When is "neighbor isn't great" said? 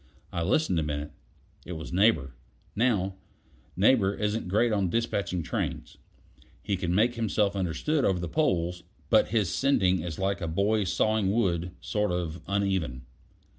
3.77-4.71